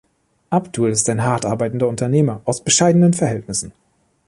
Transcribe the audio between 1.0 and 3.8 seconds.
ein hart arbeitender Unternehmer aus bescheidenen Verhältnissen.